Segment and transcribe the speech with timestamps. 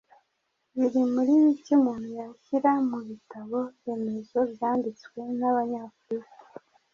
[0.77, 6.37] biri muri bike umuntu yashyira mu bitabo remezo byanditswe n’abanyafurika.